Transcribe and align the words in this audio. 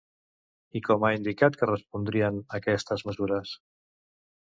I 0.79 0.81
com 0.87 1.05
ha 1.05 1.11
indicat 1.17 1.59
que 1.61 1.71
respondrien 1.73 2.43
a 2.43 2.49
aquestes 2.63 3.09
mesures? 3.11 3.57